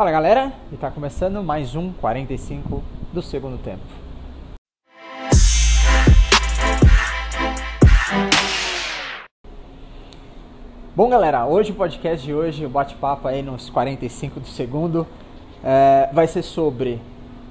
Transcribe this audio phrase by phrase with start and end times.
[0.00, 3.82] Fala galera, e tá começando mais um 45 do segundo tempo.
[10.96, 15.06] Bom galera, hoje o podcast de hoje, o bate-papo aí nos 45 do segundo,
[15.62, 16.98] é, vai ser sobre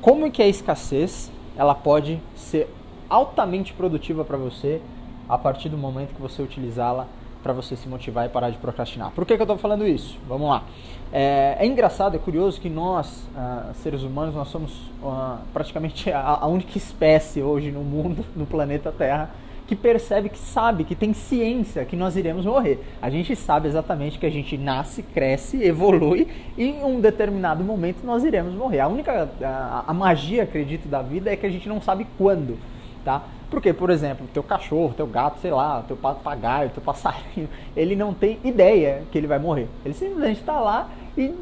[0.00, 2.72] como que a escassez ela pode ser
[3.10, 4.80] altamente produtiva para você
[5.28, 7.08] a partir do momento que você utilizá-la
[7.46, 9.12] para você se motivar e parar de procrastinar.
[9.12, 10.18] Por que, que eu estou falando isso?
[10.26, 10.64] Vamos lá.
[11.12, 16.38] É, é, engraçado, é curioso que nós, uh, seres humanos, nós somos uh, praticamente a,
[16.40, 19.30] a, única espécie hoje no mundo, no planeta Terra,
[19.68, 22.84] que percebe, que sabe, que tem ciência que nós iremos morrer.
[23.00, 26.26] A gente sabe exatamente que a gente nasce, cresce, evolui
[26.58, 28.80] e em um determinado momento nós iremos morrer.
[28.80, 32.58] A única a, a magia, acredito, da vida é que a gente não sabe quando,
[33.06, 33.22] tá?
[33.48, 38.12] Porque, por exemplo, teu cachorro, teu gato, sei lá, teu papagaio, teu passarinho, ele não
[38.12, 39.68] tem ideia que ele vai morrer.
[39.84, 41.32] Ele simplesmente está lá e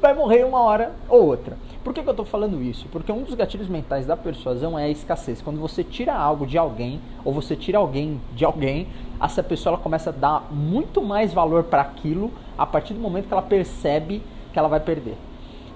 [0.00, 1.58] vai morrer uma hora ou outra.
[1.82, 2.86] Por que, que eu estou falando isso?
[2.92, 5.42] Porque um dos gatilhos mentais da persuasão é a escassez.
[5.42, 8.86] Quando você tira algo de alguém, ou você tira alguém de alguém,
[9.20, 13.26] essa pessoa ela começa a dar muito mais valor para aquilo a partir do momento
[13.26, 15.16] que ela percebe que ela vai perder.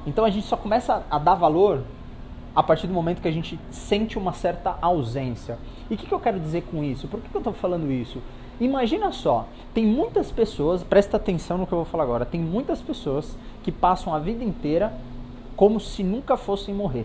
[0.06, 1.83] Então a gente só começa a dar valor
[2.57, 5.59] a partir do momento que a gente sente uma certa ausência.
[5.91, 7.07] E o que, que, eu quero dizer com isso?
[7.07, 8.23] Por que, que eu estou falando isso?
[8.59, 12.81] Imagina só, tem muitas pessoas, presta atenção no que eu vou falar agora, tem muitas
[12.81, 14.95] pessoas que passam a vida inteira
[15.55, 17.05] como se nunca fossem morrer.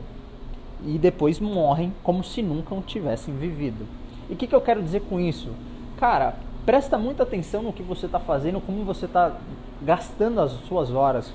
[0.85, 3.85] E depois morrem como se nunca tivessem vivido.
[4.29, 5.49] E o que, que eu quero dizer com isso?
[5.97, 9.35] Cara, presta muita atenção no que você está fazendo, como você está
[9.81, 11.33] gastando as suas horas.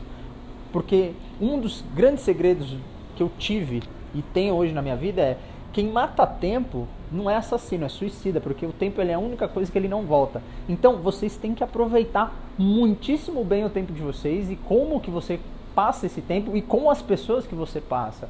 [0.73, 2.75] Porque um dos grandes segredos
[3.15, 3.83] que eu tive
[4.17, 5.39] e tenho hoje na minha vida é
[5.73, 9.47] quem mata tempo não é assassino, é suicida, porque o tempo ele é a única
[9.47, 10.43] coisa que ele não volta.
[10.67, 15.39] Então vocês têm que aproveitar muitíssimo bem o tempo de vocês e como que você
[15.75, 18.27] passa esse tempo e com as pessoas que você passa.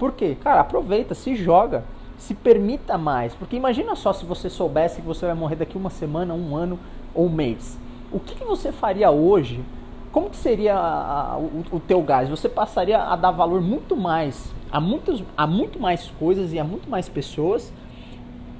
[0.00, 0.36] Por quê?
[0.42, 1.84] Cara, aproveita, se joga,
[2.18, 3.34] se permita mais.
[3.34, 6.78] Porque imagina só se você soubesse que você vai morrer daqui uma semana, um ano
[7.14, 7.78] ou um mês.
[8.10, 9.62] O que, que você faria hoje?
[10.12, 12.28] Como que seria a, a, o, o teu gás?
[12.28, 16.64] Você passaria a dar valor muito mais há, muitos, há muito mais coisas e há
[16.64, 17.72] muito mais pessoas.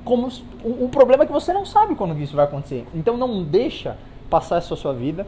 [0.05, 0.28] Como
[0.65, 2.87] o, o problema é que você não sabe quando isso vai acontecer.
[2.94, 3.97] Então não deixa
[4.28, 5.27] passar essa sua vida,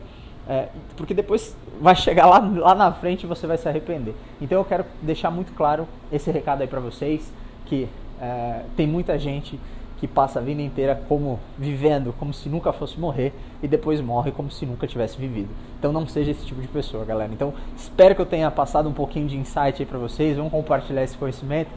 [0.49, 4.15] é, porque depois vai chegar lá, lá na frente e você vai se arrepender.
[4.41, 7.33] Então eu quero deixar muito claro esse recado aí para vocês,
[7.66, 7.89] que
[8.21, 9.59] é, tem muita gente
[10.03, 13.33] que passa a vida inteira como vivendo como se nunca fosse morrer
[13.63, 15.49] e depois morre como se nunca tivesse vivido.
[15.79, 17.33] Então não seja esse tipo de pessoa, galera.
[17.33, 20.37] Então espero que eu tenha passado um pouquinho de insight aí para vocês.
[20.37, 21.71] Vamos compartilhar esse conhecimento.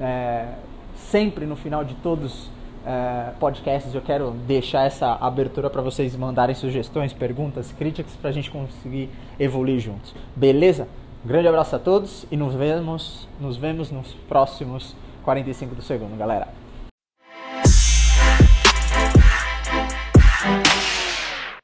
[0.00, 0.54] É,
[0.96, 2.50] sempre no final de todos
[2.84, 8.32] é, podcasts eu quero deixar essa abertura para vocês mandarem sugestões, perguntas, críticas para a
[8.32, 9.08] gente conseguir
[9.38, 10.12] evoluir juntos.
[10.34, 10.88] Beleza?
[11.24, 16.48] Grande abraço a todos e nos vemos, nos vemos nos próximos 45 do segundo, galera.